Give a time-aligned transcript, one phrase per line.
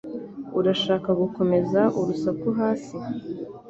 [0.59, 2.95] Urashaka gukomeza urusaku hasi?